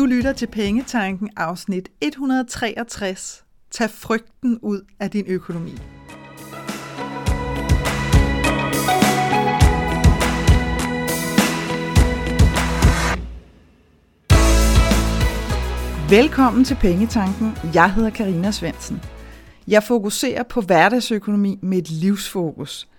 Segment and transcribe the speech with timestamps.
[0.00, 3.44] Du lytter til Pengetanken afsnit 163.
[3.70, 5.70] Tag frygten ud af din økonomi.
[16.10, 17.56] Velkommen til Pengetanken.
[17.74, 19.02] Jeg hedder Karina Svensen.
[19.68, 22.89] Jeg fokuserer på hverdagsøkonomi med et livsfokus.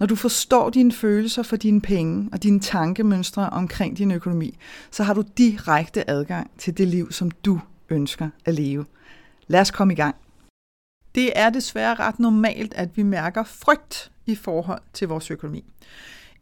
[0.00, 4.58] Når du forstår dine følelser for dine penge og dine tankemønstre omkring din økonomi,
[4.90, 7.60] så har du direkte adgang til det liv, som du
[7.90, 8.86] ønsker at leve.
[9.46, 10.16] Lad os komme i gang.
[11.14, 15.64] Det er desværre ret normalt, at vi mærker frygt i forhold til vores økonomi.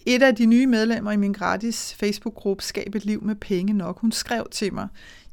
[0.06, 4.00] Et af de nye medlemmer i min gratis Facebook-gruppe Skab et liv med penge nok,
[4.00, 4.88] hun skrev til mig,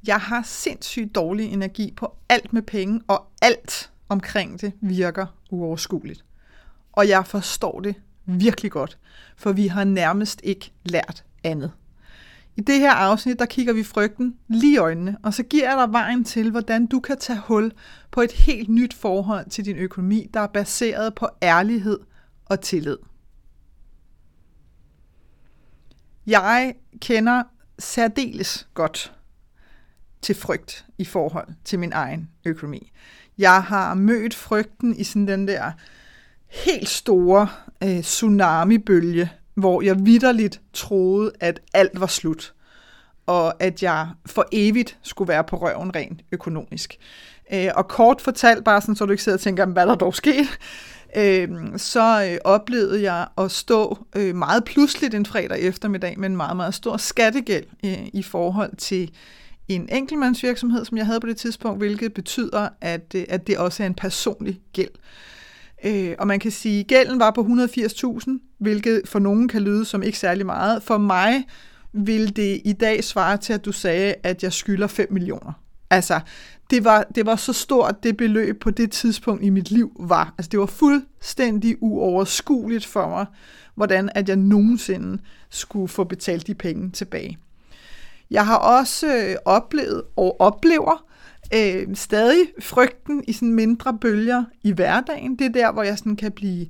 [0.08, 6.26] jeg har sindssygt dårlig energi på alt med penge, og alt omkring det virker uoverskueligt.
[6.92, 8.98] Og jeg forstår det virkelig godt,
[9.38, 11.72] for vi har nærmest ikke lært andet.
[12.58, 15.78] I det her afsnit, der kigger vi frygten lige i øjnene, og så giver jeg
[15.78, 17.72] dig vejen til, hvordan du kan tage hul
[18.12, 22.00] på et helt nyt forhold til din økonomi, der er baseret på ærlighed
[22.46, 22.98] og tillid.
[26.28, 27.44] Jeg kender
[27.80, 29.14] særdeles godt
[30.22, 32.92] til frygt i forhold til min egen økonomi.
[33.38, 35.72] Jeg har mødt frygten i sådan den der
[36.50, 37.48] helt store
[37.84, 42.54] øh, tsunami-bølge, hvor jeg vidderligt troede, at alt var slut,
[43.26, 46.98] og at jeg for evigt skulle være på røven rent økonomisk.
[47.54, 50.16] Øh, og kort fortalt, bare sådan, så du ikke sidder og tænker, hvad der dog
[50.16, 50.48] sket,
[51.18, 56.38] øh, så øh, oplevede jeg at stå øh, meget pludseligt en fredag eftermiddag med en
[56.38, 59.12] meget, meget stor skattegæld øh, i forhold til
[59.68, 63.84] en enkeltmandsvirksomhed, som jeg havde på det tidspunkt, hvilket betyder, at, øh, at det også
[63.84, 64.90] er en personlig gæld.
[64.96, 65.35] Øh,
[65.86, 69.86] Øh, og man kan sige, at gælden var på 180.000, hvilket for nogen kan lyde
[69.86, 70.84] som ikke særlig meget.
[70.84, 71.44] For mig
[71.94, 75.52] vil det i dag svare til, at du sagde, at jeg skylder 5 millioner.
[75.90, 76.20] Altså,
[76.70, 80.34] det var, det var så stort, det beløb på det tidspunkt i mit liv var.
[80.38, 83.26] Altså, det var fuldstændig uoverskueligt for mig,
[83.76, 87.38] hvordan at jeg nogensinde skulle få betalt de penge tilbage.
[88.32, 91.06] Jeg har også øh, oplevet og oplever
[91.54, 95.36] øh, stadig frygten i sådan mindre bølger i hverdagen.
[95.40, 96.68] Det er der, hvor jeg sådan kan blive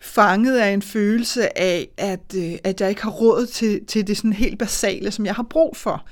[0.00, 4.16] fanget af en følelse af, at, øh, at jeg ikke har råd til, til det
[4.16, 6.06] sådan helt basale, som jeg har brug for.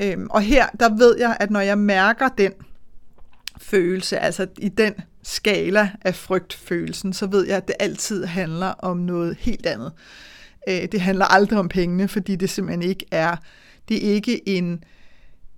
[0.00, 2.52] Øhm, og her, der ved jeg, at når jeg mærker den
[3.60, 8.96] følelse, altså i den skala af frygtfølelsen, så ved jeg, at det altid handler om
[8.96, 9.92] noget helt andet.
[10.68, 13.36] Øh, det handler aldrig om pengene, fordi det simpelthen ikke er,
[13.88, 14.84] det er ikke en,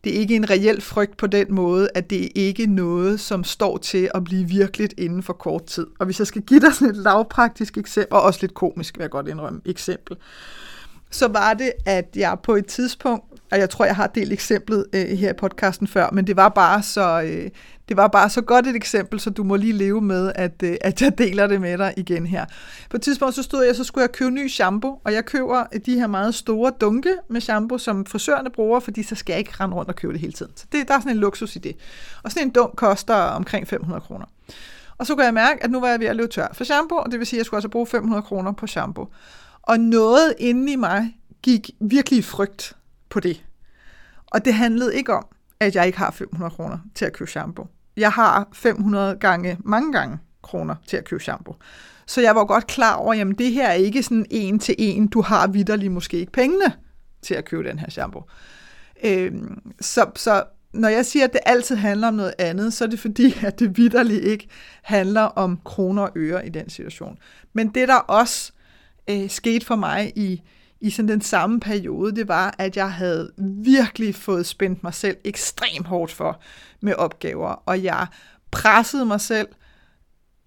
[0.04, 3.44] det er ikke en reel frygt på den måde, at det er ikke noget, som
[3.44, 5.86] står til at blive virkeligt inden for kort tid.
[5.98, 9.02] Og hvis jeg skal give dig sådan et lavpraktisk eksempel, og også lidt komisk, vil
[9.02, 10.16] jeg godt indrømme, eksempel,
[11.10, 14.86] så var det, at jeg på et tidspunkt, og jeg tror, jeg har delt eksemplet
[14.92, 17.50] øh, her i podcasten før, men det var bare så, øh,
[17.88, 20.76] det var bare så godt et eksempel, så du må lige leve med, at, øh,
[20.80, 22.44] at jeg deler det med dig igen her.
[22.90, 25.64] På et tidspunkt så stod jeg, så skulle jeg købe ny shampoo, og jeg køber
[25.86, 29.52] de her meget store dunke med shampoo, som frisørerne bruger, fordi så skal jeg ikke
[29.60, 30.52] rende rundt og købe det hele tiden.
[30.56, 31.76] Så det, der er sådan en luksus i det.
[32.22, 34.26] Og sådan en dunk koster omkring 500 kroner.
[34.98, 36.98] Og så kunne jeg mærke, at nu var jeg ved at løbe tør for shampoo,
[36.98, 39.08] og det vil sige, at jeg skulle også bruge 500 kroner på shampoo.
[39.62, 42.76] Og noget inde i mig gik virkelig i frygt
[43.12, 43.44] på det.
[44.26, 45.26] Og det handlede ikke om,
[45.60, 47.66] at jeg ikke har 500 kroner til at købe shampoo.
[47.96, 51.54] Jeg har 500 gange, mange gange kroner til at købe shampoo.
[52.06, 55.06] Så jeg var godt klar over, at det her er ikke sådan en til en,
[55.06, 56.72] du har vidderlig måske ikke pengene
[57.22, 58.22] til at købe den her shampoo.
[59.04, 62.88] Øhm, så, så når jeg siger, at det altid handler om noget andet, så er
[62.88, 64.48] det fordi, at det vidderligt ikke
[64.82, 67.18] handler om kroner og øre i den situation.
[67.52, 68.52] Men det, der også
[69.10, 70.42] øh, skete for mig i,
[70.82, 73.32] i sådan den samme periode, det var, at jeg havde
[73.64, 76.40] virkelig fået spændt mig selv ekstremt hårdt for
[76.80, 78.06] med opgaver, og jeg
[78.50, 79.48] pressede mig selv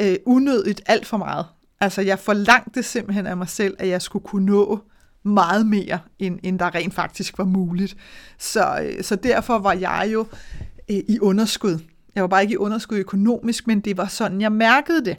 [0.02, 1.46] øh, unødigt alt for meget.
[1.80, 4.80] Altså jeg forlangte simpelthen af mig selv, at jeg skulle kunne nå
[5.24, 7.98] meget mere, end, end der rent faktisk var muligt.
[8.40, 10.26] Så, øh, så derfor var jeg jo
[10.90, 11.80] øh, i underskud.
[12.16, 15.18] Jeg var bare ikke i underskud økonomisk, men det var sådan, jeg mærkede det.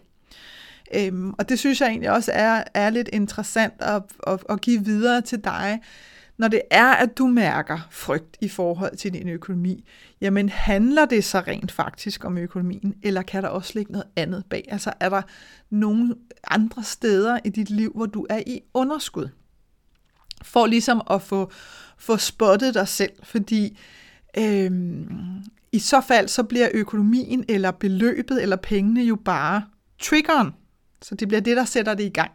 [0.94, 4.84] Øhm, og det synes jeg egentlig også er, er lidt interessant at, at, at give
[4.84, 5.80] videre til dig,
[6.38, 9.84] når det er, at du mærker frygt i forhold til din økonomi,
[10.20, 14.44] jamen handler det så rent faktisk om økonomien, eller kan der også ligge noget andet
[14.50, 14.64] bag?
[14.68, 15.22] Altså er der
[15.70, 19.28] nogle andre steder i dit liv, hvor du er i underskud?
[20.42, 21.50] For ligesom at få,
[21.98, 23.78] få spottet dig selv, fordi
[24.38, 25.08] øhm,
[25.72, 29.62] i så fald så bliver økonomien eller beløbet eller pengene jo bare
[29.98, 30.52] triggeren
[31.02, 32.31] så det bliver det, der sætter det i gang.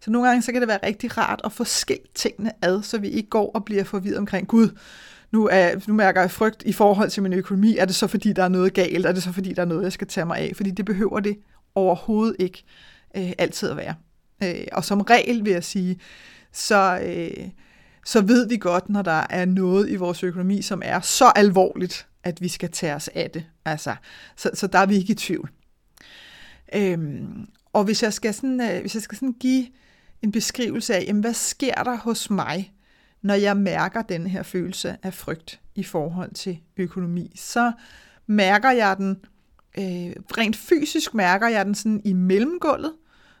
[0.00, 2.98] Så nogle gange så kan det være rigtig rart at få skilt tingene ad, så
[2.98, 4.78] vi ikke går og bliver forvirret omkring, gud,
[5.30, 7.76] nu, er, nu mærker jeg frygt i forhold til min økonomi.
[7.76, 9.06] Er det så, fordi der er noget galt?
[9.06, 10.52] Er det så, fordi der er noget, jeg skal tage mig af?
[10.56, 11.36] Fordi det behøver det
[11.74, 12.64] overhovedet ikke
[13.16, 13.94] øh, altid at være.
[14.42, 16.00] Øh, og som regel vil jeg sige,
[16.52, 17.48] så, øh,
[18.06, 22.06] så ved vi godt, når der er noget i vores økonomi, som er så alvorligt,
[22.24, 23.44] at vi skal tage os af det.
[23.64, 23.94] Altså,
[24.36, 25.50] så, så der er vi ikke i tvivl.
[26.74, 29.66] Øhm, og hvis jeg skal, sådan, øh, hvis jeg skal sådan give
[30.22, 32.72] en beskrivelse af, jamen, hvad sker der hos mig,
[33.22, 37.72] når jeg mærker den her følelse af frygt i forhold til økonomi, så
[38.26, 39.16] mærker jeg den,
[39.78, 42.92] øh, rent fysisk mærker jeg den sådan i mellemgulvet,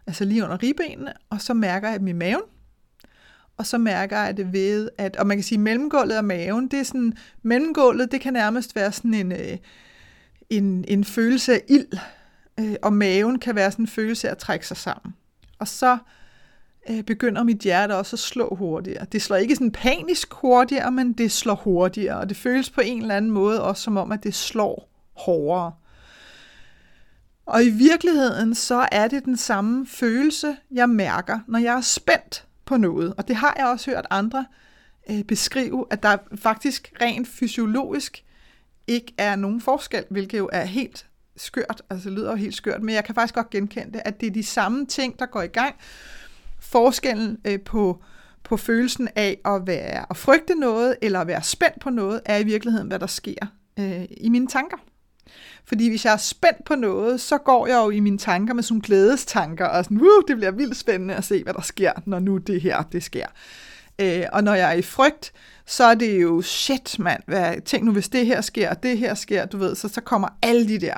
[0.06, 2.42] altså lige under ribbenene, og så mærker jeg dem i maven,
[3.56, 6.78] og så mærker jeg det ved, at, og man kan sige, mellemgulvet og maven, det
[6.78, 9.56] er sådan, mellemgulvet, det kan nærmest være sådan en, øh,
[10.50, 11.98] en, en følelse af ild,
[12.58, 15.14] øh, og maven kan være sådan en følelse af at trække sig sammen.
[15.58, 15.98] Og så
[16.90, 19.06] øh, begynder mit hjerte også at slå hurtigere.
[19.12, 23.02] Det slår ikke sådan panisk hurtigere, men det slår hurtigere, og det føles på en
[23.02, 25.72] eller anden måde også som om, at det slår hårdere.
[27.46, 32.46] Og i virkeligheden, så er det den samme følelse, jeg mærker, når jeg er spændt
[32.64, 33.14] på noget.
[33.16, 34.46] Og det har jeg også hørt andre
[35.10, 38.24] øh, beskrive, at der faktisk rent fysiologisk
[38.86, 41.07] ikke er nogen forskel, hvilket jo er helt
[41.38, 44.20] skørt, altså det lyder jo helt skørt, men jeg kan faktisk godt genkende det, at
[44.20, 45.74] det er de samme ting, der går i gang.
[46.60, 48.02] Forskellen øh, på,
[48.44, 52.38] på følelsen af at være at frygte noget, eller at være spændt på noget, er
[52.38, 53.46] i virkeligheden, hvad der sker
[53.78, 54.76] øh, i mine tanker.
[55.64, 58.62] Fordi hvis jeg er spændt på noget, så går jeg jo i mine tanker med
[58.62, 62.18] sådan glædestanker, og sådan, uh, det bliver vildt spændende at se, hvad der sker, når
[62.18, 63.26] nu det her, det sker.
[63.98, 65.32] Øh, og når jeg er i frygt,
[65.68, 68.98] så er det jo, shit mand, hvad, tænk nu, hvis det her sker, og det
[68.98, 70.96] her sker, du ved, så, så kommer alle de der,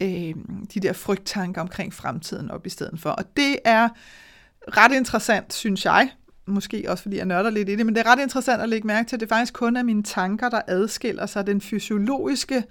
[0.00, 0.34] øh,
[0.74, 3.10] de der frygttanker omkring fremtiden op i stedet for.
[3.10, 3.88] Og det er
[4.68, 6.10] ret interessant, synes jeg,
[6.46, 8.86] måske også fordi jeg nørder lidt i det, men det er ret interessant at lægge
[8.86, 11.46] mærke til, at det faktisk kun er mine tanker, der adskiller sig.
[11.46, 12.64] Den fysiologiske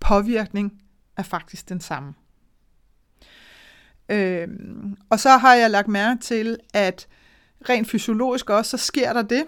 [0.00, 0.72] påvirkning
[1.16, 2.14] er faktisk den samme.
[4.08, 4.48] Øh,
[5.10, 7.06] og så har jeg lagt mærke til, at
[7.68, 9.44] rent fysiologisk også, så sker der det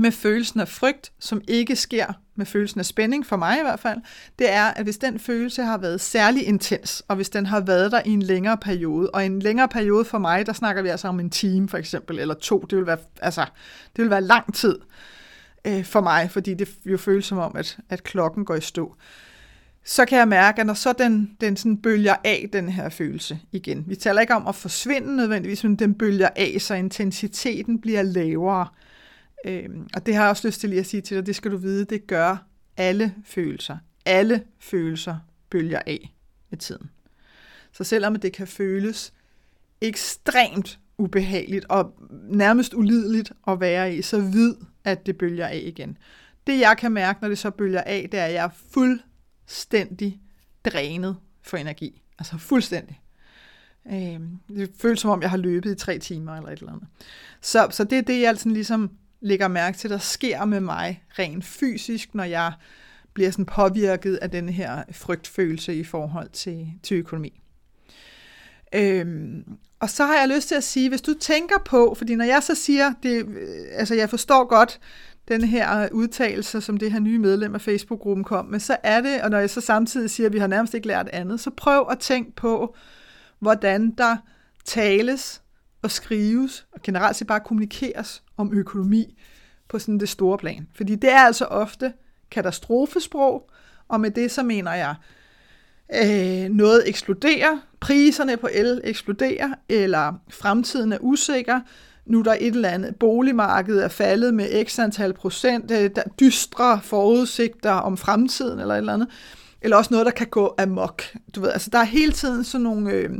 [0.00, 3.80] med følelsen af frygt, som ikke sker med følelsen af spænding, for mig i hvert
[3.80, 3.98] fald,
[4.38, 7.92] det er, at hvis den følelse har været særlig intens, og hvis den har været
[7.92, 11.08] der i en længere periode, og en længere periode for mig, der snakker vi altså
[11.08, 13.44] om en time for eksempel, eller to, det vil være, altså,
[13.96, 14.78] det vil være lang tid
[15.64, 18.94] øh, for mig, fordi det jo føles som om, at, at klokken går i stå.
[19.84, 23.38] Så kan jeg mærke, at når så den, den sådan bølger af, den her følelse
[23.52, 23.84] igen.
[23.86, 28.66] Vi taler ikke om at forsvinde nødvendigvis, men den bølger af, så intensiteten bliver lavere.
[29.44, 31.50] Øhm, og det har jeg også lyst til lige at sige til dig, det skal
[31.50, 32.46] du vide, det gør
[32.76, 33.78] alle følelser.
[34.04, 35.16] Alle følelser
[35.50, 36.14] bølger af
[36.50, 36.90] med tiden.
[37.72, 39.12] Så selvom det kan føles
[39.80, 44.54] ekstremt ubehageligt og nærmest ulideligt at være i, så vid,
[44.84, 45.98] at det bølger af igen.
[46.46, 50.20] Det jeg kan mærke, når det så bølger af, det er, at jeg er fuldstændig
[50.64, 52.02] drænet for energi.
[52.18, 53.00] Altså fuldstændig.
[53.86, 56.88] Øh, det føles som om, jeg har løbet i tre timer eller et eller andet.
[57.40, 61.04] Så, så det er det, jeg altså ligesom lægger mærke til, der sker med mig
[61.18, 62.52] rent fysisk, når jeg
[63.14, 67.40] bliver sådan påvirket af den her frygtfølelse i forhold til, til økonomi.
[68.74, 69.44] Øhm,
[69.80, 72.42] og så har jeg lyst til at sige, hvis du tænker på, fordi når jeg
[72.42, 74.80] så siger, det, øh, altså jeg forstår godt,
[75.28, 79.22] den her udtalelse, som det her nye medlem af Facebook-gruppen kom med, så er det,
[79.22, 81.86] og når jeg så samtidig siger, at vi har nærmest ikke lært andet, så prøv
[81.90, 82.76] at tænke på,
[83.38, 84.16] hvordan der
[84.64, 85.42] tales
[85.82, 89.18] og skrives, og generelt set bare kommunikeres om økonomi
[89.68, 90.68] på sådan det store plan.
[90.74, 91.92] Fordi det er altså ofte
[92.30, 93.50] katastrofesprog,
[93.88, 94.94] og med det så mener jeg,
[95.94, 101.60] øh, noget eksploderer, priserne på el eksploderer, eller fremtiden er usikker,
[102.06, 106.02] nu er der et eller andet, boligmarkedet er faldet med x antal procent, øh, der
[106.20, 109.08] dystre forudsigter om fremtiden eller et eller andet,
[109.62, 111.02] eller også noget, der kan gå amok.
[111.34, 112.90] Du ved, altså der er hele tiden sådan nogle...
[112.90, 113.10] Øh,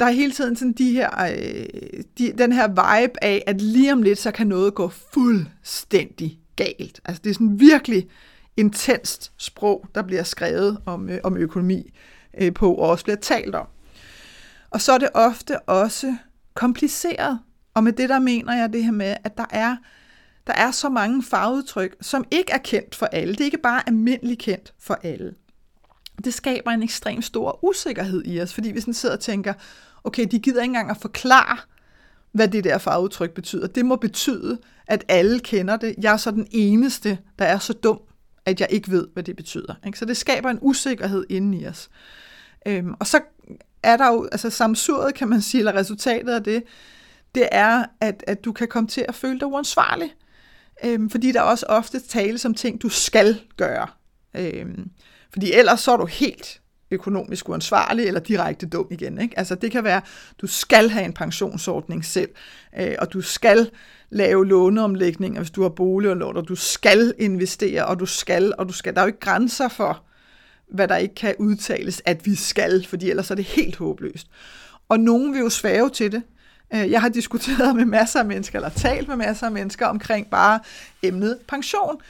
[0.00, 3.92] der er hele tiden sådan de her, øh, de, den her vibe af, at lige
[3.92, 7.00] om lidt, så kan noget gå fuldstændig galt.
[7.04, 8.08] Altså det er sådan virkelig
[8.56, 11.92] intenst sprog, der bliver skrevet om, øh, om økonomi
[12.40, 13.66] øh, på, og også bliver talt om.
[14.70, 16.16] Og så er det ofte også
[16.54, 17.38] kompliceret.
[17.74, 19.76] Og med det der mener jeg det her med, at der er,
[20.46, 23.32] der er så mange farveudtryk, som ikke er kendt for alle.
[23.32, 25.34] Det er ikke bare almindeligt kendt for alle.
[26.24, 29.54] Det skaber en ekstrem stor usikkerhed i os, fordi vi sådan sidder og tænker,
[30.04, 31.58] okay, de gider ikke engang at forklare,
[32.32, 33.66] hvad det der farveudtryk betyder.
[33.66, 35.94] Det må betyde, at alle kender det.
[36.00, 38.00] Jeg er så den eneste, der er så dum,
[38.46, 39.74] at jeg ikke ved, hvad det betyder.
[39.86, 39.98] Ikke?
[39.98, 41.90] Så det skaber en usikkerhed inde i os.
[42.66, 43.20] Øhm, og så
[43.82, 46.62] er der jo, altså samsuret kan man sige, eller resultatet af det,
[47.34, 50.14] det er, at, at du kan komme til at føle dig uansvarlig.
[50.84, 53.86] Øhm, fordi der også ofte tales om ting, du skal gøre.
[54.36, 54.90] Øhm,
[55.34, 56.60] fordi ellers så er du helt
[56.90, 59.20] økonomisk uansvarlig eller direkte dum igen.
[59.20, 59.38] Ikke?
[59.38, 60.00] Altså det kan være,
[60.40, 62.30] du skal have en pensionsordning selv,
[62.78, 63.70] øh, og du skal
[64.10, 68.54] lave låneomlægninger, hvis du har bolig og lån, og du skal investere, og du skal,
[68.58, 68.94] og du skal.
[68.94, 70.02] Der er jo ikke grænser for,
[70.68, 74.26] hvad der ikke kan udtales, at vi skal, fordi ellers er det helt håbløst.
[74.88, 76.22] Og nogen vil jo svæve til det.
[76.74, 80.30] Øh, jeg har diskuteret med masser af mennesker, eller talt med masser af mennesker omkring
[80.30, 80.60] bare
[81.02, 82.00] emnet pension.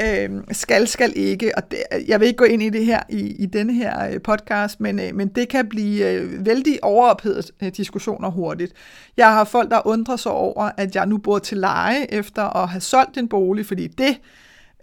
[0.00, 1.78] Øh, skal, skal ikke, og det,
[2.08, 5.00] jeg vil ikke gå ind i det her i, i denne her øh, podcast, men,
[5.00, 8.72] øh, men det kan blive øh, vældig overophedet øh, diskussioner hurtigt.
[9.16, 12.68] Jeg har folk, der undrer sig over, at jeg nu bor til leje efter at
[12.68, 14.20] have solgt en bolig, fordi det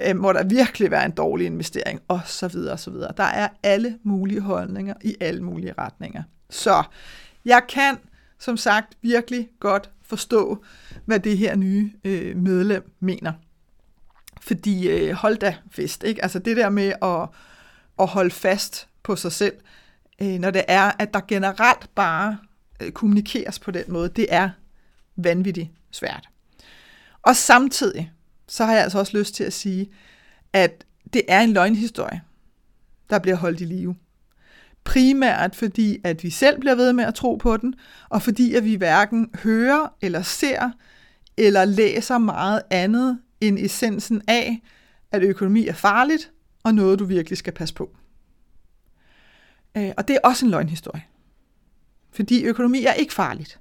[0.08, 3.12] øh, må der virkelig være en dårlig investering, og så videre, og så videre.
[3.18, 6.24] Der er alle mulige holdninger i alle mulige retninger.
[6.50, 6.84] Så
[7.46, 7.98] jeg kan,
[8.40, 10.64] som sagt, virkelig godt forstå,
[11.06, 13.32] hvad det her nye øh, medlem mener.
[14.48, 16.24] Fordi øh, hold da fest, ikke?
[16.24, 17.30] Altså det der med at,
[18.00, 19.54] at holde fast på sig selv,
[20.22, 22.38] øh, når det er, at der generelt bare
[22.82, 24.50] øh, kommunikeres på den måde, det er
[25.16, 26.30] vanvittigt svært.
[27.22, 28.12] Og samtidig,
[28.48, 29.90] så har jeg altså også lyst til at sige,
[30.54, 32.22] at det er en løgnhistorie,
[33.10, 33.96] der bliver holdt i live.
[34.84, 37.76] Primært fordi, at vi selv bliver ved med at tro på den,
[38.10, 40.72] og fordi, at vi hverken hører eller ser
[41.38, 44.62] eller læser meget andet end essensen af,
[45.12, 46.32] at økonomi er farligt,
[46.64, 47.96] og noget, du virkelig skal passe på.
[49.78, 51.04] Øh, og det er også en løgnhistorie.
[52.12, 53.60] Fordi økonomi er ikke farligt.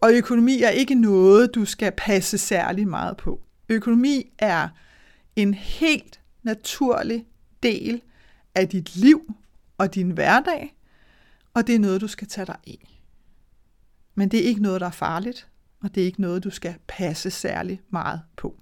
[0.00, 3.40] Og økonomi er ikke noget, du skal passe særlig meget på.
[3.68, 4.68] Økonomi er
[5.36, 7.26] en helt naturlig
[7.62, 8.02] del
[8.54, 9.34] af dit liv
[9.78, 10.76] og din hverdag,
[11.54, 13.02] og det er noget, du skal tage dig af.
[14.14, 15.48] Men det er ikke noget, der er farligt,
[15.82, 18.60] og det er ikke noget, du skal passe særlig meget på.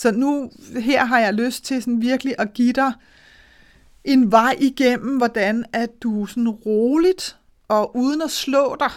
[0.00, 2.92] Så nu her har jeg lyst til sådan virkelig at give dig
[4.04, 7.36] en vej igennem, hvordan at du sådan roligt
[7.68, 8.90] og uden at slå dig,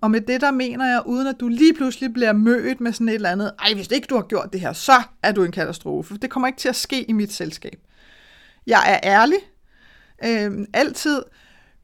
[0.00, 3.08] og med det der mener jeg, uden at du lige pludselig bliver mødt med sådan
[3.08, 5.52] et eller andet, ej, hvis ikke du har gjort det her, så er du en
[5.52, 6.18] katastrofe.
[6.18, 7.80] Det kommer ikke til at ske i mit selskab.
[8.66, 9.38] Jeg er ærlig,
[10.24, 11.22] øh, altid,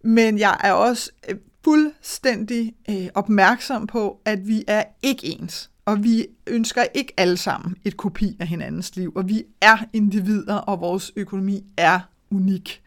[0.04, 5.70] men jeg er også øh, fuldstændig øh, opmærksom på, at vi er ikke ens.
[5.86, 10.54] Og vi ønsker ikke alle sammen et kopi af hinandens liv, og vi er individer,
[10.54, 12.00] og vores økonomi er
[12.30, 12.82] unik.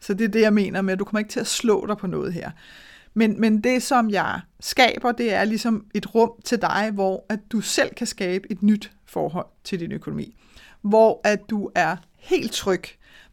[0.00, 1.96] Så det er det, jeg mener med, at du kommer ikke til at slå dig
[1.96, 2.50] på noget her.
[3.14, 7.40] Men, men det, som jeg skaber, det er ligesom et rum til dig, hvor at
[7.52, 10.36] du selv kan skabe et nyt forhold til din økonomi.
[10.82, 12.84] Hvor at du er helt tryg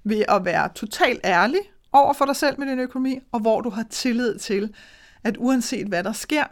[0.04, 1.60] ved at være totalt ærlig
[1.92, 4.74] over for dig selv med din økonomi, og hvor du har tillid til,
[5.24, 6.44] at uanset hvad der sker,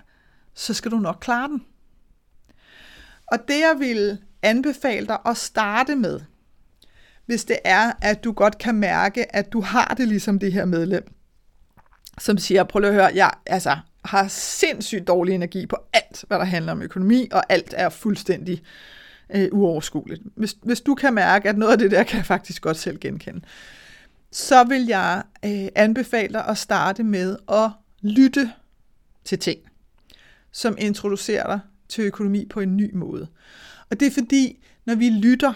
[0.53, 1.62] så skal du nok klare den.
[3.31, 6.19] Og det jeg vil anbefale dig at starte med,
[7.25, 10.65] hvis det er, at du godt kan mærke, at du har det ligesom det her
[10.65, 11.13] medlem,
[12.17, 16.39] som siger, prøv lige at høre, jeg altså, har sindssygt dårlig energi på alt, hvad
[16.39, 18.63] der handler om økonomi, og alt er fuldstændig
[19.29, 20.21] øh, uoverskueligt.
[20.36, 23.00] Hvis, hvis du kan mærke, at noget af det der kan jeg faktisk godt selv
[23.00, 23.41] genkende,
[24.31, 27.69] så vil jeg øh, anbefale dig at starte med at
[28.01, 28.51] lytte
[29.25, 29.59] til ting,
[30.51, 31.59] som introducerer dig
[31.89, 33.27] til økonomi på en ny måde.
[33.89, 35.53] Og det er fordi, når vi lytter,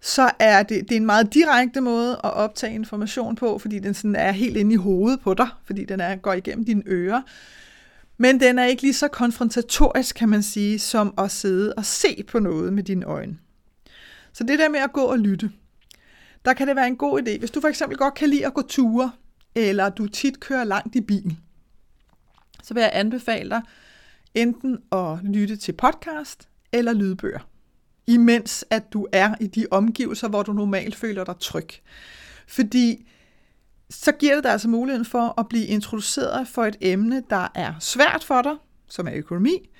[0.00, 3.94] så er det, det er en meget direkte måde at optage information på, fordi den
[3.94, 7.22] sådan er helt inde i hovedet på dig, fordi den er, går igennem dine ører.
[8.16, 12.24] Men den er ikke lige så konfrontatorisk, kan man sige, som at sidde og se
[12.28, 13.38] på noget med dine øjne.
[14.32, 15.50] Så det der med at gå og lytte,
[16.44, 17.38] der kan det være en god idé.
[17.38, 19.12] Hvis du for eksempel godt kan lide at gå ture,
[19.54, 21.36] eller du tit kører langt i bil,
[22.62, 23.62] så vil jeg anbefale dig
[24.34, 27.48] enten at lytte til podcast eller lydbøger,
[28.06, 31.68] imens at du er i de omgivelser, hvor du normalt føler dig tryg.
[32.46, 33.06] Fordi
[33.90, 37.74] så giver det dig altså muligheden for at blive introduceret for et emne, der er
[37.80, 38.54] svært for dig,
[38.88, 39.70] som er økonomi,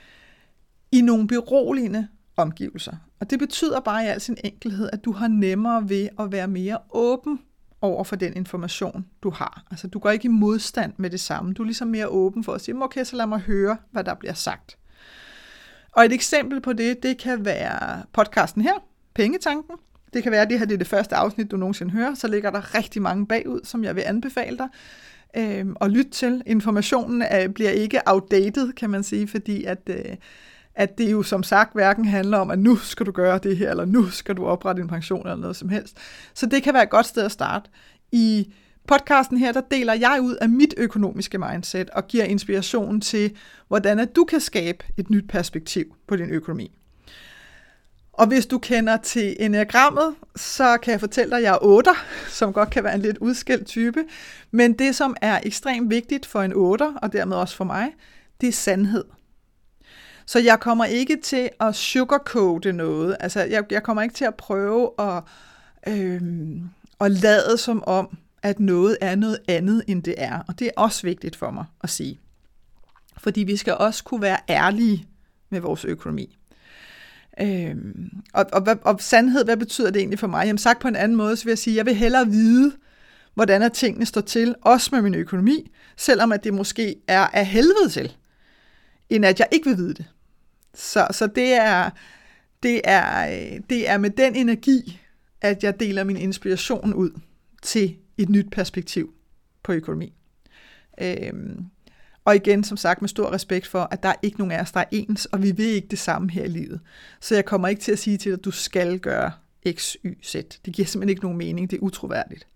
[0.93, 2.93] i nogle beroligende omgivelser.
[3.21, 6.49] Og det betyder bare i al sin enkelhed, at du har nemmere ved at være
[6.49, 7.41] mere åben
[7.83, 9.65] over for den information, du har.
[9.71, 11.53] Altså, du går ikke i modstand med det samme.
[11.53, 14.15] Du er ligesom mere åben for at sige, okay, så lad mig høre, hvad der
[14.15, 14.79] bliver sagt.
[15.93, 18.75] Og et eksempel på det, det kan være podcasten her,
[19.15, 19.77] Pengetanken.
[20.13, 22.15] Det kan være, at det her det er det første afsnit, du nogensinde hører.
[22.15, 24.69] Så ligger der rigtig mange bagud, som jeg vil anbefale dig
[25.37, 26.43] øh, at lytte til.
[26.47, 30.17] Informationen øh, bliver ikke outdated, kan man sige, fordi at, øh,
[30.75, 33.71] at det jo som sagt hverken handler om, at nu skal du gøre det her,
[33.71, 35.97] eller nu skal du oprette en pension, eller noget som helst.
[36.35, 37.71] Så det kan være et godt sted at starte
[38.13, 38.53] i
[38.89, 43.37] podcasten her, der deler jeg ud af mit økonomiske mindset og giver inspiration til,
[43.69, 46.79] hvordan at du kan skabe et nyt perspektiv på din økonomi.
[48.13, 51.91] Og hvis du kender til enagrammet, så kan jeg fortælle dig, at jeg er 8,
[52.29, 54.05] som godt kan være en lidt udskilt type.
[54.51, 57.89] Men det, som er ekstremt vigtigt for en 8, og dermed også for mig,
[58.41, 59.05] det er sandhed.
[60.27, 63.17] Så jeg kommer ikke til at sugarcoate noget.
[63.21, 65.23] Altså, jeg, jeg kommer ikke til at prøve at,
[65.89, 66.21] øh,
[67.01, 70.39] at lade som om, at noget er noget andet, end det er.
[70.49, 72.21] Og det er også vigtigt for mig at sige.
[73.19, 75.07] Fordi vi skal også kunne være ærlige
[75.51, 76.37] med vores økonomi.
[77.41, 80.47] Øhm, og, og, og, og sandhed, hvad betyder det egentlig for mig?
[80.47, 82.73] Jamen sagt på en anden måde, så vil jeg sige, jeg vil hellere vide,
[83.35, 87.47] hvordan at tingene står til, også med min økonomi, selvom at det måske er af
[87.47, 88.17] helvede til,
[89.15, 90.05] end at jeg ikke vil vide det.
[90.75, 91.91] Så, så det, er,
[92.63, 93.29] det, er,
[93.71, 95.01] det er med den energi,
[95.41, 97.21] at jeg deler min inspiration ud
[97.63, 99.15] til et nyt perspektiv
[99.63, 100.13] på økonomi.
[101.01, 101.65] Øhm,
[102.25, 104.73] og igen, som sagt, med stor respekt for, at der er ikke nogen af os,
[104.73, 106.81] der er ens, og vi vil ikke det samme her i livet.
[107.21, 109.33] Så jeg kommer ikke til at sige til dig, at du skal gøre
[109.71, 110.35] X, Y, Z.
[110.35, 111.71] Det giver simpelthen ikke nogen mening.
[111.71, 112.47] Det er utroværdigt.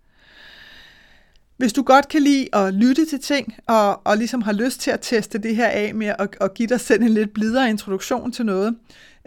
[1.57, 4.91] Hvis du godt kan lide at lytte til ting, og, og ligesom har lyst til
[4.91, 8.31] at teste det her af med at, at give dig selv en lidt blidere introduktion
[8.31, 8.75] til noget,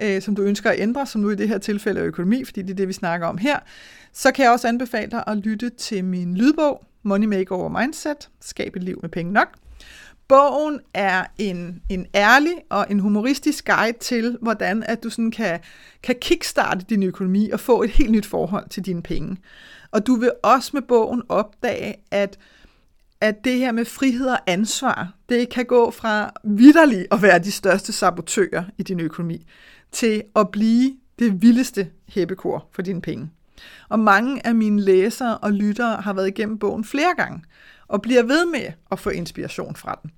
[0.02, 2.62] øh, som du ønsker at ændre, som nu i det her tilfælde er økonomi, fordi
[2.62, 3.58] det er det, vi snakker om her,
[4.12, 8.76] så kan jeg også anbefale dig at lytte til min lydbog, Money Makeover Mindset, Skab
[8.76, 9.48] et liv med penge nok.
[10.28, 15.60] Bogen er en, en ærlig og en humoristisk guide til, hvordan at du sådan kan,
[16.02, 19.36] kan kickstarte din økonomi og få et helt nyt forhold til dine penge.
[19.90, 22.38] Og du vil også med bogen opdage, at,
[23.20, 27.52] at det her med frihed og ansvar, det kan gå fra vidderligt at være de
[27.52, 29.46] største sabotører i din økonomi,
[29.92, 33.30] til at blive det vildeste hæppekor for dine penge.
[33.88, 37.42] Og mange af mine læsere og lyttere har været igennem bogen flere gange,
[37.88, 40.10] og bliver ved med at få inspiration fra den.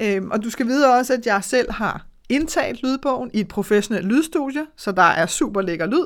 [0.00, 4.06] Øhm, og du skal vide også, at jeg selv har indtalt lydbogen i et professionelt
[4.06, 6.04] lydstudie, så der er super lækker lyd.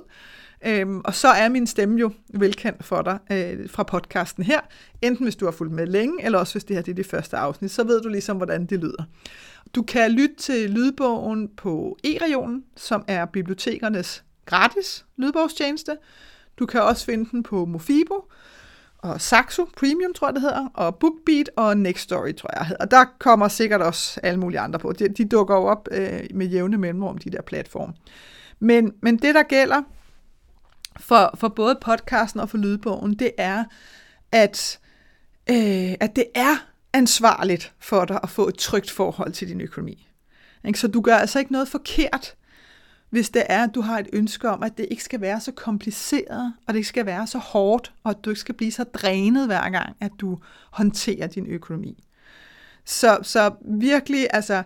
[0.67, 4.61] Øhm, og så er min stemme jo velkendt for dig øh, fra podcasten her,
[5.03, 7.07] enten hvis du har fulgt med længe, eller også hvis det her det er det
[7.07, 9.05] første afsnit, så ved du ligesom, hvordan det lyder.
[9.75, 15.97] Du kan lytte til lydbogen på e-regionen, som er bibliotekernes gratis lydbogstjeneste.
[16.59, 18.31] Du kan også finde den på Mofibo,
[18.99, 22.85] og Saxo Premium, tror jeg det hedder, og BookBeat og Nextory, tror jeg hedder.
[22.85, 24.93] Og der kommer sikkert også alle mulige andre på.
[24.93, 27.93] De, de dukker jo op øh, med jævne mellemrum, de der platforme.
[28.59, 29.83] Men, men det, der gælder
[31.01, 33.65] for, for både podcasten og for lydbogen, det er,
[34.33, 34.79] at,
[35.51, 36.57] øh, at det er
[36.93, 40.09] ansvarligt for dig at få et trygt forhold til din økonomi.
[40.65, 40.79] Ikke?
[40.79, 42.35] Så du gør altså ikke noget forkert,
[43.11, 45.53] hvis det er, at du har et ønske om, at det ikke skal være så
[45.53, 48.85] kompliceret, og det ikke skal være så hårdt, og at du ikke skal blive så
[48.85, 50.39] drænet hver gang, at du
[50.71, 52.05] håndterer din økonomi.
[52.85, 54.63] Så, så virkelig, altså,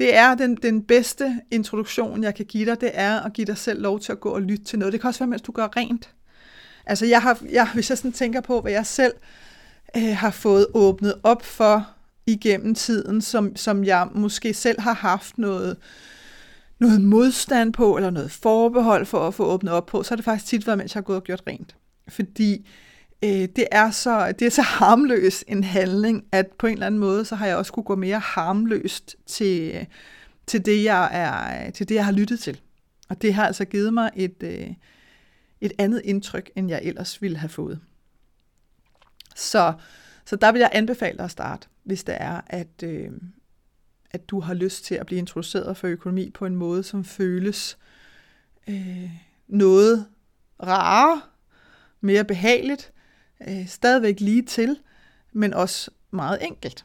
[0.00, 3.58] det er den, den bedste introduktion, jeg kan give dig, det er at give dig
[3.58, 4.92] selv lov til at gå og lytte til noget.
[4.92, 6.10] Det kan også være, mens du gør rent.
[6.86, 9.12] Altså, jeg har, jeg, hvis jeg sådan tænker på, hvad jeg selv
[9.96, 11.88] øh, har fået åbnet op for
[12.26, 15.76] igennem tiden, som, som jeg måske selv har haft noget,
[16.78, 20.24] noget modstand på, eller noget forbehold for at få åbnet op på, så har det
[20.24, 21.76] faktisk tit været, mens jeg har gået og gjort rent.
[22.08, 22.68] Fordi
[23.24, 27.00] øh, det, er så, det er så harmløs en handling, at på en eller anden
[27.00, 29.86] måde, så har jeg også kunne gå mere harmløst til,
[30.46, 32.60] til, det, jeg er, til det, jeg har lyttet til.
[33.08, 34.68] Og det har altså givet mig et, øh,
[35.60, 37.80] et andet indtryk, end jeg ellers ville have fået.
[39.36, 39.72] Så,
[40.24, 43.10] så der vil jeg anbefale dig at starte, hvis det er, at, øh,
[44.10, 47.78] at du har lyst til at blive introduceret for økonomi på en måde, som føles
[48.68, 49.10] øh,
[49.48, 50.06] noget
[50.62, 51.20] rarere,
[52.00, 52.92] mere behageligt,
[53.48, 54.78] øh, stadigvæk lige til,
[55.32, 56.84] men også meget enkelt.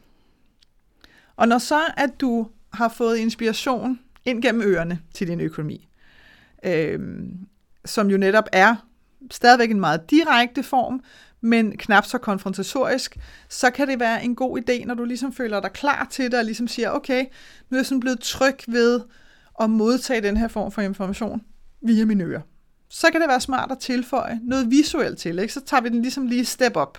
[1.36, 5.88] Og når så, at du har fået inspiration ind gennem ørerne til din økonomi,
[6.64, 7.00] øh,
[7.84, 8.76] som jo netop er
[9.30, 11.02] stadigvæk en meget direkte form,
[11.40, 13.16] men knap så konfrontatorisk,
[13.48, 16.38] så kan det være en god idé, når du ligesom føler dig klar til det,
[16.38, 17.24] og ligesom siger, okay,
[17.70, 19.00] nu er jeg sådan blevet tryg ved
[19.60, 21.42] at modtage den her form for information
[21.80, 22.40] via mine ører.
[22.88, 25.52] Så kan det være smart at tilføje noget visuelt til, ikke?
[25.52, 26.98] så tager vi den ligesom lige step op.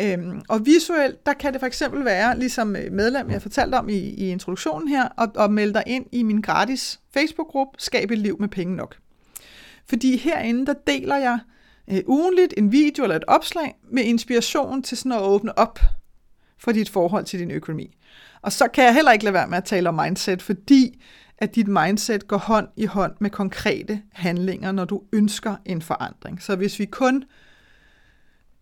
[0.00, 3.88] Øhm, og visuelt, der kan det for eksempel være, ligesom øh, medlem, jeg fortalte om
[3.88, 8.18] i, i introduktionen her, at, at melde dig ind i min gratis Facebook-gruppe, Skab et
[8.18, 8.96] liv med penge nok.
[9.88, 11.38] Fordi herinde, der deler jeg
[11.90, 15.78] øh, ugenligt en video eller et opslag med inspiration til sådan at åbne op
[16.58, 17.96] for dit forhold til din økonomi.
[18.42, 21.02] Og så kan jeg heller ikke lade være med at tale om mindset, fordi
[21.38, 26.42] at dit mindset går hånd i hånd med konkrete handlinger, når du ønsker en forandring.
[26.42, 27.24] Så hvis vi kun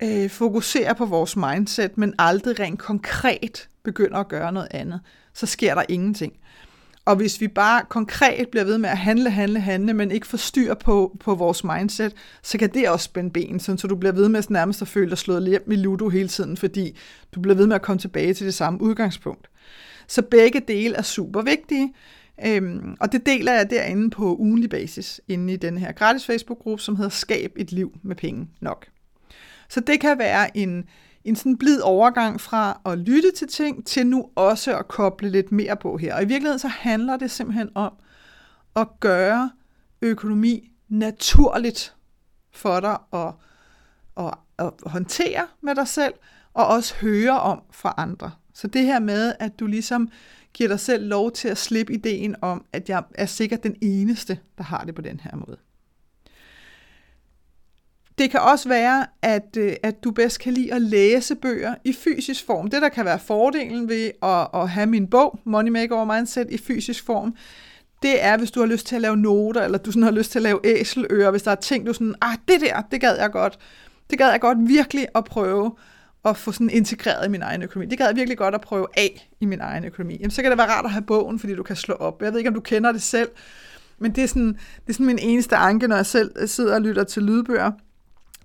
[0.03, 5.01] øh, fokuserer på vores mindset, men aldrig rent konkret begynder at gøre noget andet,
[5.35, 6.33] så sker der ingenting.
[7.07, 10.39] Og hvis vi bare konkret bliver ved med at handle, handle, handle, men ikke får
[10.39, 14.29] styr på, på vores mindset, så kan det også spænde ben, så du bliver ved
[14.29, 16.99] med at nærmest at føle dig slået hjem i ludo hele tiden, fordi
[17.35, 19.49] du bliver ved med at komme tilbage til det samme udgangspunkt.
[20.09, 21.93] Så begge dele er super vigtige,
[22.47, 26.83] øhm, og det deler jeg derinde på ugenlig basis, inde i den her gratis Facebook-gruppe,
[26.83, 28.87] som hedder Skab et liv med penge nok.
[29.69, 30.89] Så det kan være en,
[31.25, 35.53] en sådan blid overgang fra at lytte til ting, til nu også at koble lidt
[35.53, 36.15] mere på her.
[36.15, 37.93] Og i virkeligheden så handler det simpelthen om
[38.77, 39.51] at gøre
[40.03, 41.95] økonomi naturligt
[42.53, 43.33] for dig at,
[44.17, 46.15] at, at håndtere med dig selv,
[46.55, 48.31] og også høre om fra andre.
[48.55, 50.09] Så det her med, at du ligesom
[50.53, 54.39] giver dig selv lov til at slippe ideen om, at jeg er sikkert den eneste,
[54.59, 55.59] der har det på den her måde.
[58.19, 61.93] Det kan også være, at, øh, at du bedst kan lide at læse bøger i
[61.93, 62.71] fysisk form.
[62.71, 66.59] Det, der kan være fordelen ved at, at have min bog, Money Makeover Mindset, i
[66.59, 67.37] fysisk form,
[68.03, 70.31] det er, hvis du har lyst til at lave noter, eller du sådan har lyst
[70.31, 73.17] til at lave æselører, hvis der er ting, du sådan, ah, det der, det gad
[73.19, 73.59] jeg godt.
[74.11, 75.77] Det gad jeg godt virkelig at prøve
[76.25, 77.87] at få sådan integreret i min egen økonomi.
[77.87, 80.17] Det gad jeg virkelig godt at prøve af i min egen økonomi.
[80.17, 82.23] Jamen, så kan det være rart at have bogen, fordi du kan slå op.
[82.23, 83.29] Jeg ved ikke, om du kender det selv,
[83.99, 86.81] men det er sådan, det er sådan min eneste anke, når jeg selv sidder og
[86.81, 87.71] lytter til lydbøger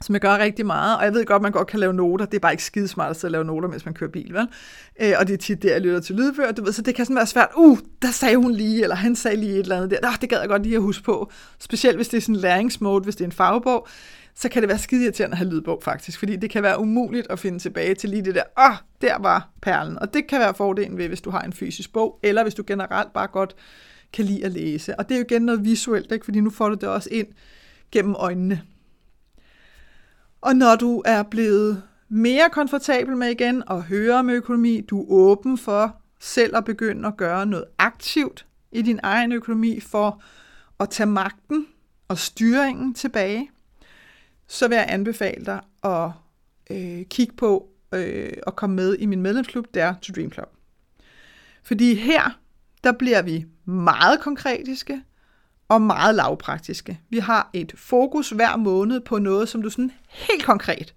[0.01, 2.25] som jeg gør rigtig meget, og jeg ved godt, at man godt kan lave noter,
[2.25, 4.33] det er bare ikke skide smart at sidde og lave noter, mens man kører bil,
[4.33, 4.47] vel?
[5.01, 7.05] Øh, og det er tit der, jeg lytter til lydbøger, du ved, så det kan
[7.05, 9.91] sådan være svært, uh, der sagde hun lige, eller han sagde lige et eller andet
[9.91, 12.35] der, oh, det gad jeg godt lige at huske på, specielt hvis det er sådan
[12.35, 13.87] en læringsmode, hvis det er en fagbog,
[14.39, 17.27] så kan det være skide irriterende at have lydbog faktisk, fordi det kan være umuligt
[17.29, 20.39] at finde tilbage til lige det der, åh, oh, der var perlen, og det kan
[20.39, 23.55] være fordelen ved, hvis du har en fysisk bog, eller hvis du generelt bare godt
[24.13, 26.25] kan lide at læse, og det er jo igen noget visuelt, ikke?
[26.25, 27.27] fordi nu får du det også ind
[27.91, 28.61] gennem øjnene.
[30.41, 35.05] Og når du er blevet mere komfortabel med igen at høre om økonomi, du er
[35.09, 40.21] åben for selv at begynde at gøre noget aktivt i din egen økonomi for
[40.79, 41.65] at tage magten
[42.07, 43.49] og styringen tilbage,
[44.49, 46.11] så vil jeg anbefale dig at
[46.71, 50.49] øh, kigge på øh, og komme med i min medlemsklub, der to Dream Club.
[51.63, 52.39] Fordi her,
[52.83, 55.01] der bliver vi meget konkretiske,
[55.69, 56.99] og meget lavpraktiske.
[57.09, 60.93] Vi har et fokus hver måned på noget, som du sådan helt konkret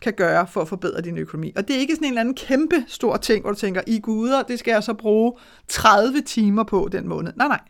[0.00, 1.52] kan gøre for at forbedre din økonomi.
[1.56, 4.00] Og det er ikke sådan en eller anden kæmpe stor ting, hvor du tænker, i
[4.00, 5.32] guder, det skal jeg så bruge
[5.68, 7.32] 30 timer på den måned.
[7.36, 7.60] Nej, nej.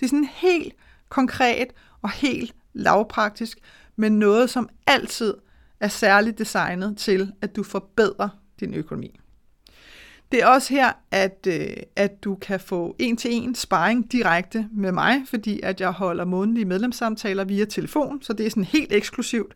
[0.00, 0.74] Det er sådan helt
[1.08, 1.66] konkret
[2.02, 3.58] og helt lavpraktisk,
[3.96, 5.34] men noget, som altid
[5.80, 8.28] er særligt designet til, at du forbedrer
[8.60, 9.20] din økonomi.
[10.32, 15.22] Det er også her, at, øh, at du kan få en-til-en sparring direkte med mig,
[15.28, 19.54] fordi at jeg holder månedlige medlemssamtaler via telefon, så det er sådan helt eksklusivt.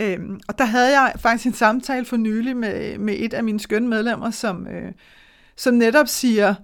[0.00, 3.60] Øhm, og der havde jeg faktisk en samtale for nylig med, med et af mine
[3.60, 4.92] skønne medlemmer, som, øh,
[5.56, 6.54] som netop siger,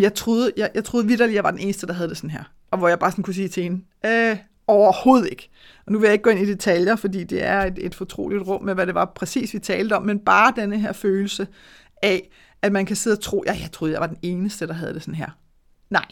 [0.00, 2.30] jeg troede, jeg, jeg troede vidderligt, at jeg var den eneste, der havde det sådan
[2.30, 2.44] her.
[2.70, 5.50] Og hvor jeg bare sådan kunne sige til hende, øh, overhovedet ikke.
[5.86, 8.42] Og nu vil jeg ikke gå ind i detaljer, fordi det er et, et fortroligt
[8.42, 11.46] rum med, hvad det var præcis, vi talte om, men bare denne her følelse
[12.02, 12.30] af,
[12.62, 14.94] at man kan sidde og tro, ja, jeg troede, jeg var den eneste, der havde
[14.94, 15.30] det sådan her.
[15.90, 16.06] Nej.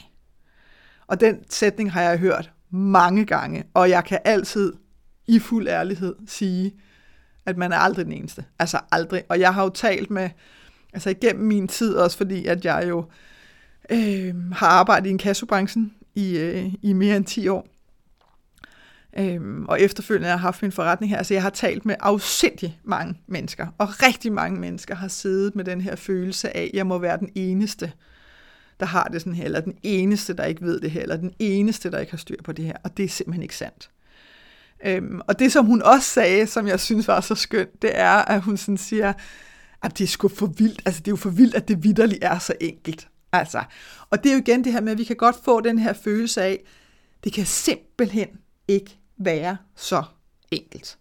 [1.07, 4.73] Og den sætning har jeg hørt mange gange, og jeg kan altid
[5.27, 6.75] i fuld ærlighed sige,
[7.47, 8.45] at man er aldrig den eneste.
[8.59, 9.23] Altså aldrig.
[9.29, 10.31] Og jeg har jo talt med,
[10.93, 13.05] altså igennem min tid også, fordi at jeg jo
[13.91, 17.72] øh, har arbejdet i en kassobranchen i, øh, i mere end 10 år.
[19.19, 22.81] Øhm, og efterfølgende har jeg haft min forretning her, så jeg har talt med afsindig
[22.85, 26.87] mange mennesker, og rigtig mange mennesker har siddet med den her følelse af, at jeg
[26.87, 27.93] må være den eneste,
[28.81, 31.33] der har det sådan her, eller den eneste, der ikke ved det her, eller den
[31.39, 33.91] eneste, der ikke har styr på det her, og det er simpelthen ikke sandt.
[34.85, 38.13] Øhm, og det, som hun også sagde, som jeg synes var så skønt, det er,
[38.13, 39.13] at hun sådan siger,
[39.83, 42.25] at det er sgu for vildt, altså det er jo for vildt, at det vidderligt
[42.25, 43.09] er så enkelt.
[43.33, 43.63] Altså,
[44.11, 45.93] og det er jo igen det her med, at vi kan godt få den her
[45.93, 46.65] følelse af,
[47.25, 48.29] det kan simpelthen
[48.69, 50.03] ikke være så
[50.51, 50.99] enkelt.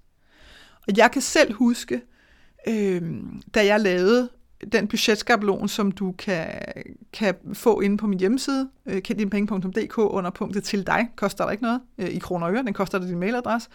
[0.88, 2.02] Og jeg kan selv huske,
[2.68, 3.02] øh,
[3.54, 4.30] da jeg lavede
[4.72, 6.48] den budgetskabelon, som du kan,
[7.14, 11.64] kan få inde på min hjemmeside, øh, kenddinepenge.dk, under punktet til dig, koster der ikke
[11.64, 13.70] noget øh, i kroner og øre, den koster dig din mailadresse.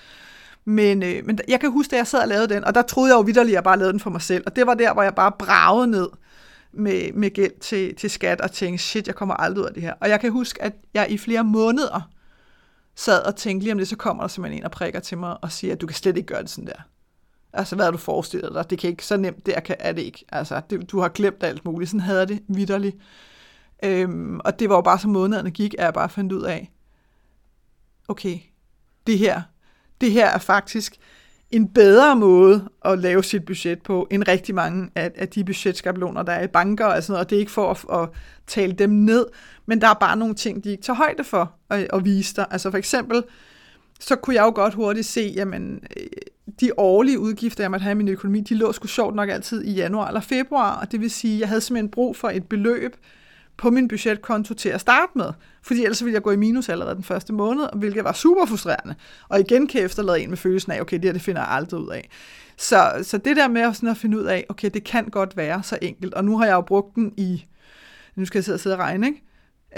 [0.64, 3.10] Men, øh, men jeg kan huske, da jeg sad og lavede den, og der troede
[3.10, 4.42] jeg jo vidderligt, at jeg bare lavede den for mig selv.
[4.46, 6.08] Og det var der, hvor jeg bare bragede ned
[6.72, 9.82] med, med gæld til, til skat og tænkte, shit, jeg kommer aldrig ud af det
[9.82, 9.94] her.
[10.00, 12.10] Og jeg kan huske, at jeg i flere måneder
[12.96, 15.36] sad og tænkte, lige om det, så kommer der simpelthen en og prikker til mig
[15.42, 16.82] og siger, at du kan slet ikke gøre det sådan der.
[17.52, 18.70] Altså, hvad har du forestillet dig?
[18.70, 20.24] Det kan ikke, så nemt der kan, er det ikke.
[20.28, 21.90] Altså, det, du har glemt alt muligt.
[21.90, 22.96] Sådan havde det vidderligt.
[23.84, 26.72] Øhm, og det var jo bare så månederne gik, at jeg bare fandt ud af,
[28.08, 28.38] okay,
[29.06, 29.42] det her,
[30.00, 30.96] det her er faktisk
[31.50, 36.22] en bedre måde at lave sit budget på, end rigtig mange af, af de budgetskabeloner,
[36.22, 38.08] der er i banker og sådan noget, og det er ikke for at, at
[38.46, 39.26] tale dem ned,
[39.66, 42.46] men der er bare nogle ting, de ikke tager højde for at, at vise dig.
[42.50, 43.22] Altså for eksempel,
[44.00, 46.06] så kunne jeg jo godt hurtigt se, jamen, øh,
[46.60, 49.64] de årlige udgifter, jeg måtte have i min økonomi, de lå sgu sjovt nok altid
[49.64, 52.48] i januar eller februar, og det vil sige, at jeg havde simpelthen brug for et
[52.48, 52.96] beløb
[53.56, 56.94] på min budgetkonto til at starte med, fordi ellers ville jeg gå i minus allerede
[56.94, 58.94] den første måned, hvilket var super frustrerende.
[59.28, 61.50] Og igen kan jeg efterlade en med følelsen af, okay, det her det finder jeg
[61.50, 62.08] aldrig ud af.
[62.56, 65.62] Så, så det der med sådan at finde ud af, okay, det kan godt være
[65.62, 67.44] så enkelt, og nu har jeg jo brugt den i,
[68.16, 69.22] nu skal jeg sidde og sidde og regne, ikke?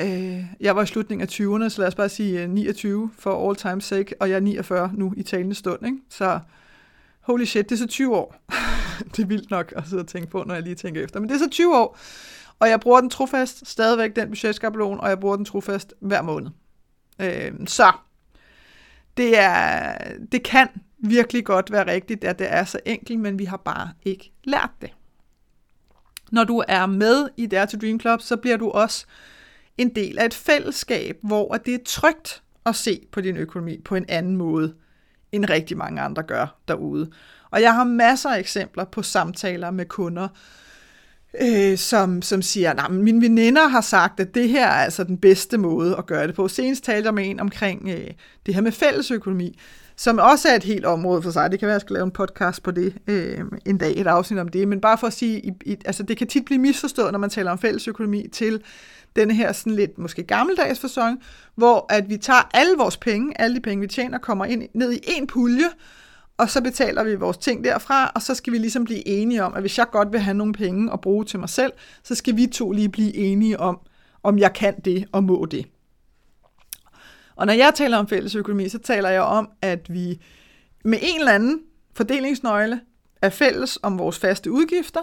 [0.00, 3.48] Øh, jeg var i slutningen af 20'erne, så lad os bare sige øh, 29 for
[3.48, 5.98] all time sake, og jeg er 49 nu i talende stund, ikke?
[6.10, 6.40] Så
[7.20, 8.34] holy shit, det er så 20 år.
[9.16, 11.20] det er vildt nok at sidde og tænke på, når jeg lige tænker efter.
[11.20, 11.98] Men det er så 20 år,
[12.58, 16.50] og jeg bruger den trofast stadigvæk, den budgetskabelon, og jeg bruger den trofast hver måned.
[17.20, 17.92] Øh, så
[19.16, 19.94] det, er,
[20.32, 20.68] det kan
[20.98, 24.70] virkelig godt være rigtigt, at det er så enkelt, men vi har bare ikke lært
[24.80, 24.90] det.
[26.32, 29.06] Når du er med i Dare to Dream Club, så bliver du også
[29.78, 33.94] en del af et fællesskab, hvor det er trygt at se på din økonomi på
[33.94, 34.74] en anden måde,
[35.32, 37.10] end rigtig mange andre gør derude.
[37.50, 40.28] Og jeg har masser af eksempler på samtaler med kunder,
[41.40, 45.18] øh, som, som siger, at mine veninder har sagt, at det her er altså den
[45.18, 46.48] bedste måde at gøre det på.
[46.48, 48.10] Senest talte jeg med en omkring øh,
[48.46, 49.58] det her med fællesøkonomi,
[49.96, 51.50] som også er et helt område for sig.
[51.50, 54.06] Det kan være, at jeg skal lave en podcast på det øh, en dag, et
[54.06, 54.68] afsnit om det.
[54.68, 57.30] Men bare for at sige, i, i, altså det kan tit blive misforstået, når man
[57.30, 58.62] taler om fællesøkonomi, til
[59.16, 61.22] den her sådan lidt måske gammeldags fasong,
[61.54, 64.92] hvor at vi tager alle vores penge, alle de penge, vi tjener, kommer ind ned
[64.92, 65.66] i en pulje,
[66.38, 69.55] og så betaler vi vores ting derfra, og så skal vi ligesom blive enige om,
[69.55, 71.72] at hvis jeg godt vil have nogle penge at bruge til mig selv,
[72.03, 73.81] så skal vi to lige blive enige om,
[74.22, 75.66] om jeg kan det og må det.
[77.37, 80.20] Og når jeg taler om fælles økonomi, så taler jeg om, at vi
[80.85, 81.61] med en eller anden
[81.94, 82.81] fordelingsnøgle
[83.22, 85.01] er fælles om vores faste udgifter,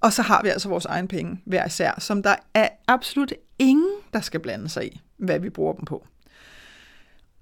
[0.00, 3.90] og så har vi altså vores egen penge hver især, som der er absolut ingen,
[4.12, 6.06] der skal blande sig i, hvad vi bruger dem på.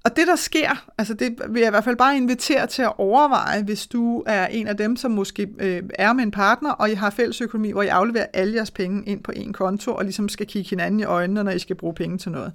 [0.05, 2.93] Og det, der sker, altså det vil jeg i hvert fald bare invitere til at
[2.99, 6.91] overveje, hvis du er en af dem, som måske øh, er med en partner, og
[6.91, 10.05] I har fælles økonomi, hvor I afleverer alle jeres penge ind på en konto, og
[10.05, 12.53] ligesom skal kigge hinanden i øjnene, når I skal bruge penge til noget.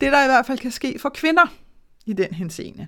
[0.00, 1.52] Det, der i hvert fald kan ske for kvinder
[2.06, 2.86] i den henseende,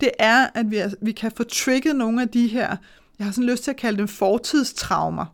[0.00, 2.76] det er, at vi, vi kan få trigget nogle af de her,
[3.18, 5.26] jeg har sådan lyst til at kalde dem fortidstraumer,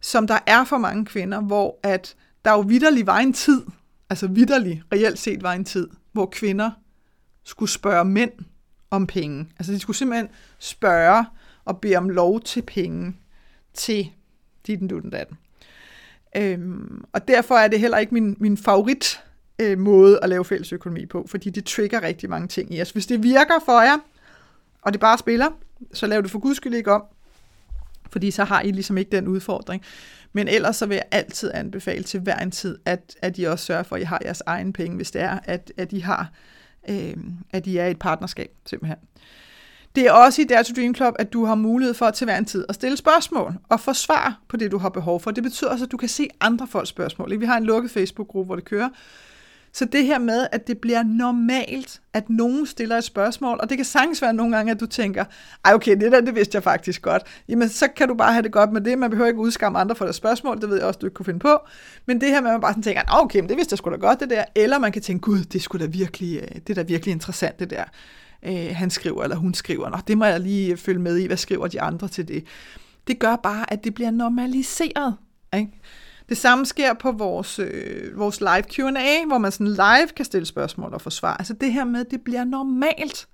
[0.00, 3.62] som der er for mange kvinder, hvor at der jo vidderlig var en tid,
[4.10, 6.70] altså vidderlig, reelt set var en tid, hvor kvinder
[7.46, 8.32] skulle spørge mænd
[8.90, 9.48] om penge.
[9.58, 10.28] Altså de skulle simpelthen
[10.58, 11.26] spørge
[11.64, 13.16] og bede om lov til penge
[13.74, 14.10] til
[14.66, 15.38] dit dutten datten.
[16.36, 19.20] Øhm, og derfor er det heller ikke min, min favorit
[19.58, 22.90] øh, måde at lave fælles økonomi på, fordi det trigger rigtig mange ting i os.
[22.90, 23.98] Hvis det virker for jer,
[24.82, 25.48] og det bare spiller,
[25.92, 27.02] så lav det for guds skyld ikke om,
[28.10, 29.82] fordi så har I ligesom ikke den udfordring.
[30.32, 33.64] Men ellers så vil jeg altid anbefale til hver en tid, at, at I også
[33.64, 36.30] sørger for, at I har jeres egen penge, hvis det er, at, at I har
[36.88, 37.16] øh,
[37.52, 38.98] at I er i et partnerskab, simpelthen.
[39.96, 42.38] Det er også i Dare to Dream Club, at du har mulighed for til hver
[42.38, 45.30] en tid at stille spørgsmål og få svar på det, du har behov for.
[45.30, 47.40] Det betyder også, at du kan se andre folks spørgsmål.
[47.40, 48.88] Vi har en lukket Facebook-gruppe, hvor det kører,
[49.76, 53.78] så det her med, at det bliver normalt, at nogen stiller et spørgsmål, og det
[53.78, 55.24] kan sagtens være nogle gange, at du tænker,
[55.64, 57.22] ej okay, det der, det vidste jeg faktisk godt.
[57.48, 58.98] Jamen, så kan du bare have det godt med det.
[58.98, 61.26] Man behøver ikke udskamme andre for deres spørgsmål, det ved jeg også, du ikke kunne
[61.26, 61.58] finde på.
[62.06, 63.90] Men det her med, at man bare sådan tænker, okay, men det vidste jeg sgu
[63.90, 64.44] da godt, det der.
[64.54, 67.58] Eller man kan tænke, gud, det skulle da virkelig, øh, det er da virkelig interessant,
[67.58, 67.84] det der.
[68.42, 69.88] Øh, han skriver, eller hun skriver.
[69.88, 71.26] Nå, det må jeg lige følge med i.
[71.26, 72.44] Hvad skriver de andre til det?
[73.06, 75.14] Det gør bare, at det bliver normaliseret.
[75.56, 75.80] Ikke?
[76.28, 80.46] Det samme sker på vores, øh, vores live Q&A, hvor man sådan live kan stille
[80.46, 81.36] spørgsmål og få svar.
[81.36, 83.28] Altså det her med, det bliver normalt.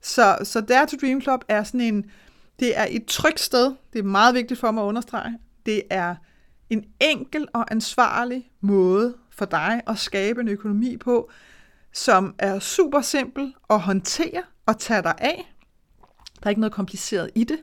[0.00, 2.10] Så, så Dare to Dream Club er sådan en,
[2.60, 3.74] det er et trygt sted.
[3.92, 5.38] Det er meget vigtigt for mig at understrege.
[5.66, 6.14] Det er
[6.70, 11.30] en enkel og ansvarlig måde for dig at skabe en økonomi på,
[11.92, 15.54] som er super simpel at håndtere og tage dig af.
[16.40, 17.58] Der er ikke noget kompliceret i det.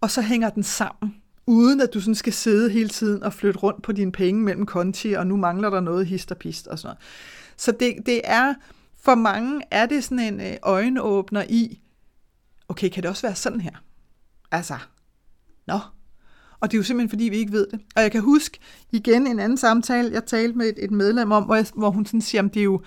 [0.00, 3.58] Og så hænger den sammen uden at du sådan skal sidde hele tiden og flytte
[3.58, 6.78] rundt på dine penge mellem konti, og nu mangler der noget hist og pist og
[6.78, 6.98] sådan noget.
[7.56, 8.54] Så det, det er,
[9.02, 11.80] for mange er det sådan en øh, øjenåbner i,
[12.68, 13.82] okay, kan det også være sådan her?
[14.50, 14.74] Altså,
[15.66, 15.78] nå.
[16.60, 17.80] Og det er jo simpelthen, fordi vi ikke ved det.
[17.96, 18.58] Og jeg kan huske
[18.92, 22.06] igen en anden samtale, jeg talte med et, et medlem om, hvor, jeg, hvor hun
[22.06, 22.82] sådan siger, at det er jo,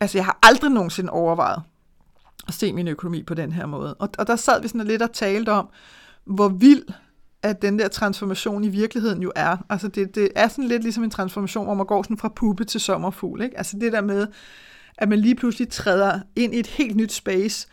[0.00, 1.62] altså jeg har aldrig nogensinde overvejet
[2.48, 3.94] at se min økonomi på den her måde.
[3.94, 5.68] Og, og der sad vi sådan lidt og talte om,
[6.24, 6.84] hvor vild
[7.42, 9.56] at den der transformation i virkeligheden jo er.
[9.70, 12.64] Altså det, det er sådan lidt ligesom en transformation, hvor man går sådan fra puppe
[12.64, 13.42] til sommerfugl.
[13.42, 13.58] Ikke?
[13.58, 14.26] Altså det der med,
[14.98, 17.68] at man lige pludselig træder ind i et helt nyt space,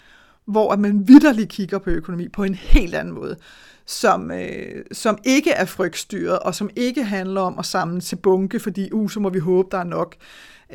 [0.45, 3.37] hvor at man vidderligt kigger på økonomi på en helt anden måde,
[3.85, 8.59] som, øh, som ikke er frygtstyret, og som ikke handler om at samle til bunke,
[8.59, 10.15] fordi uh, så må vi håbe, der er nok,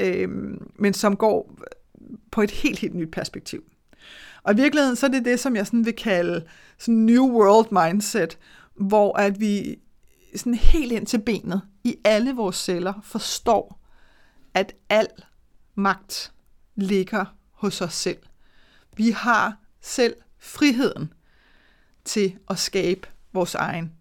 [0.00, 0.28] øh,
[0.78, 1.54] men som går
[2.30, 3.62] på et helt, helt nyt perspektiv.
[4.42, 6.44] Og i virkeligheden, så er det det, som jeg sådan vil kalde
[6.78, 8.38] sådan New World Mindset,
[8.80, 9.78] hvor at vi
[10.36, 13.80] sådan helt ind til benet i alle vores celler forstår,
[14.54, 15.08] at al
[15.74, 16.32] magt
[16.74, 18.18] ligger hos os selv.
[18.96, 21.12] Vi har selv friheden
[22.04, 23.92] til at skabe vores egen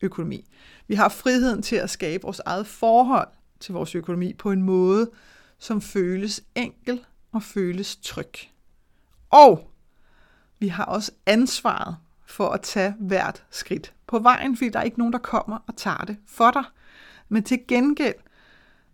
[0.00, 0.44] økonomi.
[0.86, 3.28] Vi har friheden til at skabe vores eget forhold
[3.60, 5.10] til vores økonomi på en måde,
[5.58, 8.32] som føles enkel og føles tryg.
[9.30, 9.70] Og
[10.58, 11.96] vi har også ansvaret
[12.34, 15.76] for at tage hvert skridt på vejen, fordi der er ikke nogen, der kommer og
[15.76, 16.64] tager det for dig.
[17.28, 18.14] Men til gengæld,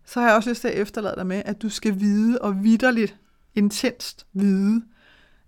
[0.05, 2.63] så har jeg også lyst til at efterlade dig med, at du skal vide og
[2.63, 3.15] vidderligt,
[3.55, 4.83] intenst vide,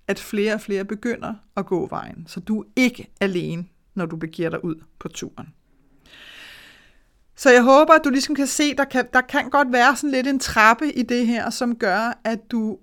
[0.07, 4.15] at flere og flere begynder at gå vejen, så du er ikke alene, når du
[4.15, 5.53] begiver dig ud på turen.
[7.35, 10.11] Så jeg håber, at du ligesom kan se, der kan, der kan godt være sådan
[10.11, 12.77] lidt en trappe i det her, som gør, at du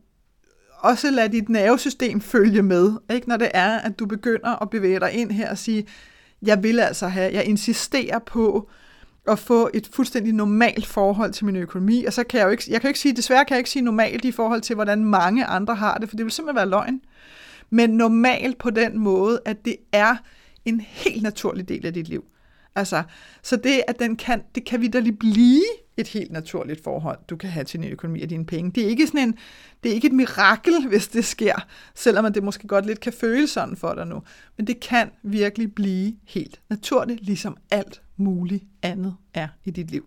[0.83, 3.29] også lade dit nervesystem følge med, ikke?
[3.29, 5.87] når det er, at du begynder at bevæge dig ind her og sige,
[6.43, 8.71] jeg vil altså have, jeg insisterer på
[9.29, 12.65] at få et fuldstændig normalt forhold til min økonomi, og så kan jeg jo ikke,
[12.69, 15.45] jeg kan ikke sige, desværre kan jeg ikke sige normalt i forhold til, hvordan mange
[15.45, 17.01] andre har det, for det vil simpelthen være løgn.
[17.71, 20.17] Men normalt på den måde, at det er
[20.65, 22.25] en helt naturlig del af dit liv.
[22.75, 23.03] Altså,
[23.43, 25.63] så det, at den kan, det kan vidderligt blive
[25.97, 28.71] et helt naturligt forhold, du kan have til din økonomi og dine penge.
[28.71, 29.39] Det er ikke sådan en,
[29.83, 33.51] det er ikke et mirakel, hvis det sker, selvom det måske godt lidt kan føles
[33.51, 34.23] sådan for dig nu.
[34.57, 40.07] Men det kan virkelig blive helt naturligt, ligesom alt muligt andet er i dit liv.